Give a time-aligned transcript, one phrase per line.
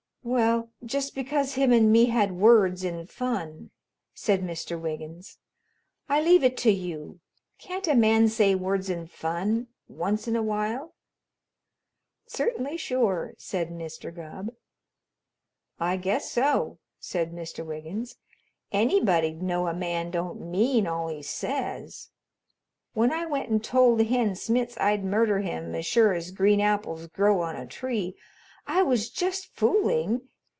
[0.23, 3.71] "Well, just because him and me had words in fun,"
[4.13, 4.79] said Mr.
[4.79, 5.39] Wiggins,
[6.07, 7.21] "I leave it to you,
[7.57, 10.93] can't a man say words in fun once in a while?"
[12.27, 14.15] "Certainly sure," said Mr.
[14.15, 14.53] Gubb.
[15.79, 17.65] "I guess so," said Mr.
[17.65, 18.17] Wiggins.
[18.71, 22.09] "Anybody'd know a man don't mean all he says.
[22.93, 27.07] When I went and told Hen Smitz I'd murder him as sure as green apples
[27.07, 28.15] grow on a tree,
[28.67, 30.29] I was just fooling.